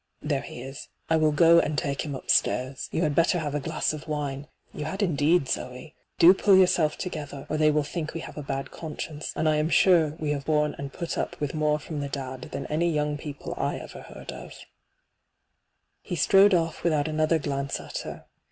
[0.23, 0.87] There he is.
[1.11, 2.89] I will go and take him upstairs.
[2.91, 5.93] You had better have a glass of wine— ^you had indeed, Zoe!
[6.17, 9.57] Do pull yourself together, or they will think we have a bad conscience, and I
[9.57, 12.89] am sure we have borne and put up with more from the dad than any
[12.91, 14.57] young people I ever heard o£'
[16.01, 18.25] He strode off without another glance at her.